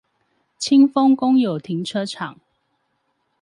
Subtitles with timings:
[0.57, 2.39] 清豐公有停車場